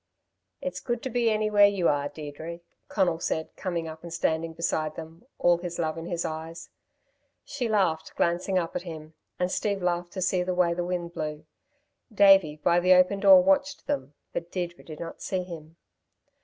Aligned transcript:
"It's 0.61 0.79
good 0.79 1.03
to 1.03 1.11
be 1.11 1.29
anywhere 1.29 1.67
you 1.67 1.87
are, 1.87 2.09
Deirdre!" 2.09 2.61
Conal 2.87 3.19
said, 3.19 3.55
coming 3.55 3.87
up 3.87 4.01
and 4.01 4.11
standing 4.11 4.53
beside 4.53 4.95
them, 4.95 5.27
all 5.37 5.59
his 5.59 5.77
love 5.77 5.95
in 5.95 6.07
his 6.07 6.25
eyes. 6.25 6.71
She 7.45 7.69
laughed, 7.69 8.15
glancing 8.15 8.57
up 8.57 8.75
at 8.75 8.81
him, 8.81 9.13
and 9.37 9.51
Steve 9.51 9.83
laughed 9.83 10.13
to 10.13 10.21
see 10.23 10.41
the 10.41 10.55
way 10.55 10.73
the 10.73 10.83
wind 10.83 11.13
blew. 11.13 11.45
Davey 12.11 12.55
by 12.55 12.79
the 12.79 12.95
open 12.95 13.19
door, 13.19 13.43
watched 13.43 13.85
them; 13.85 14.15
but 14.33 14.51
Deirdre 14.51 14.83
did 14.83 14.99
not 14.99 15.21
see 15.21 15.43
him. 15.43 15.75